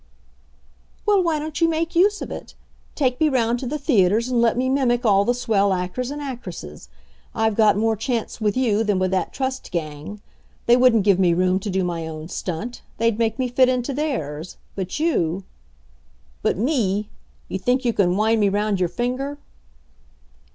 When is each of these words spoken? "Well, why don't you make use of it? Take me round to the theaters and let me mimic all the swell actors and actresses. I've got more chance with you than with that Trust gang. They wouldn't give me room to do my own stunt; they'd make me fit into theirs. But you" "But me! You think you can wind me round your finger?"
"Well, 1.05 1.21
why 1.21 1.37
don't 1.37 1.61
you 1.61 1.67
make 1.69 1.95
use 1.95 2.23
of 2.23 2.31
it? 2.31 2.55
Take 2.95 3.19
me 3.19 3.29
round 3.29 3.59
to 3.59 3.67
the 3.67 3.77
theaters 3.77 4.29
and 4.29 4.41
let 4.41 4.57
me 4.57 4.67
mimic 4.67 5.05
all 5.05 5.25
the 5.25 5.35
swell 5.35 5.71
actors 5.73 6.09
and 6.09 6.19
actresses. 6.19 6.89
I've 7.35 7.53
got 7.53 7.77
more 7.77 7.95
chance 7.95 8.41
with 8.41 8.57
you 8.57 8.83
than 8.83 8.97
with 8.97 9.11
that 9.11 9.31
Trust 9.31 9.69
gang. 9.71 10.19
They 10.65 10.75
wouldn't 10.75 11.03
give 11.03 11.19
me 11.19 11.35
room 11.35 11.59
to 11.59 11.69
do 11.69 11.83
my 11.83 12.07
own 12.07 12.29
stunt; 12.29 12.81
they'd 12.97 13.19
make 13.19 13.37
me 13.37 13.47
fit 13.47 13.69
into 13.69 13.93
theirs. 13.93 14.57
But 14.73 14.99
you" 14.99 15.43
"But 16.41 16.57
me! 16.57 17.07
You 17.47 17.59
think 17.59 17.85
you 17.85 17.93
can 17.93 18.15
wind 18.17 18.41
me 18.41 18.49
round 18.49 18.79
your 18.79 18.89
finger?" 18.89 19.37